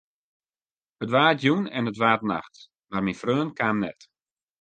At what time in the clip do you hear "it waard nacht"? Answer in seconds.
1.91-2.57